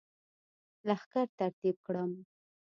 لښکر 0.87 1.27
ترتیب 1.39 1.75
کړم. 1.85 2.11